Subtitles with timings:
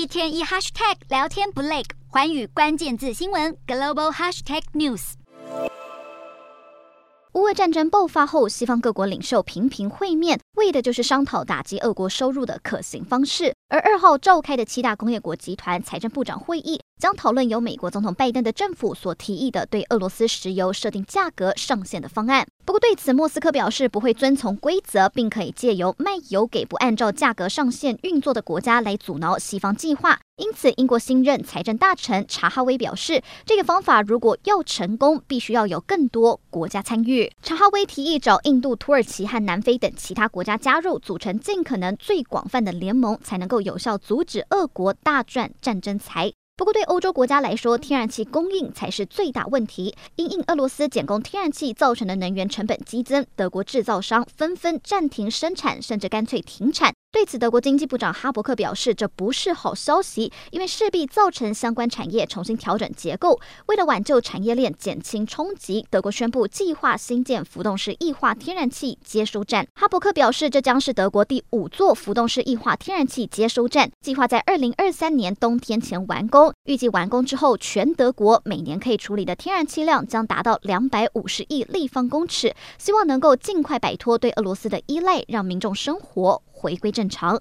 [0.00, 5.12] 一天一 hashtag 聊天不累，寰宇关键字新闻 global hashtag news。
[7.34, 13.54] 乌俄战争爆发后，西方各国领袖频频会面，为的就是商讨打击俄国收入的可行方式。
[13.68, 22.46] 而二号召开的七大工业国集团财政部长会议，将讨论由美国总统拜登的政府所提议的对俄罗斯石油设定价格上限的方案。
[22.66, 30.20] 不过对此，莫斯科表示不会遵从规则，并可以借由卖油给不按照价格上限运作的国家来阻挠西方计划。
[30.36, 37.32] 因此，英国新任财政大臣查哈威表示，这个方法如果要成功，必须要有更多国家参与。
[37.42, 46.32] 查哈威提议找印度、土耳其和南非等其他国家加入，组成尽可能最广泛的联盟，才能够有效阻止俄国大赚战争财。
[46.60, 49.96] 不过，对欧洲国家来说，天然气供应才是最大问题。
[50.16, 56.92] 因应俄罗斯减供天然气造成的能源成本激增，德国制造商纷纷暂停生产，甚至干脆停产。
[57.12, 63.40] 对此，德国经济部长哈伯克表示，这不是好消息，因为势必造成相关产业重新调整结构。
[63.66, 69.66] 为了挽救产业链、减轻冲击，德国宣布计划新建浮动式液化天然气接收站。
[69.74, 76.52] 哈伯克表示，这将是德国第五座浮动式液化天然气接收站，计划在二零二三年冬天前完工。
[76.66, 87.38] 预计完工之后，全德国每年可以处理的天然气量将达到两百五十亿立方公尺，希望能够尽快摆脱对俄罗斯的依赖，让民众生活回归正正常。